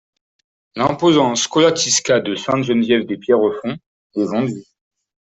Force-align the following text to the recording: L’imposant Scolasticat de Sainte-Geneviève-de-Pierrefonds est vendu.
L’imposant 0.75 1.35
Scolasticat 1.35 2.21
de 2.21 2.33
Sainte-Geneviève-de-Pierrefonds 2.33 3.77
est 4.15 4.23
vendu. 4.25 4.63